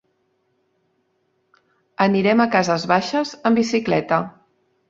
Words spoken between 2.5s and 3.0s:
Cases